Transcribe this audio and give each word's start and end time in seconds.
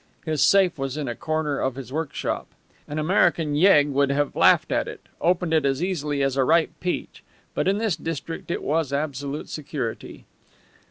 His 0.25 0.41
safe 0.41 0.79
was 0.79 0.97
in 0.97 1.07
a 1.07 1.13
corner 1.13 1.59
of 1.59 1.75
his 1.75 1.93
workshop. 1.93 2.47
An 2.87 2.97
American 2.97 3.53
yegg 3.53 3.91
would 3.91 4.09
have 4.09 4.35
laughed 4.35 4.71
at 4.71 4.87
it, 4.87 5.01
opened 5.21 5.53
it 5.53 5.63
as 5.63 5.83
easily 5.83 6.23
as 6.23 6.35
a 6.35 6.43
ripe 6.43 6.71
peach; 6.79 7.21
but 7.53 7.67
in 7.67 7.77
this 7.77 7.95
district 7.97 8.49
it 8.49 8.63
was 8.63 8.91
absolute 8.91 9.47
security. 9.47 10.25